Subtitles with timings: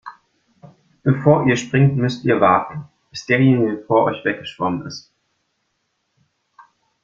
[1.03, 5.13] Bevor ihr springt, müsst ihr warten, bis derjenige vor euch weggeschwommen ist.